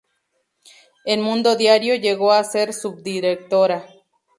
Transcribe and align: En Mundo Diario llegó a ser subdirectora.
En 1.05 1.21
Mundo 1.21 1.55
Diario 1.55 1.93
llegó 1.93 2.31
a 2.33 2.43
ser 2.43 2.73
subdirectora. 2.73 3.85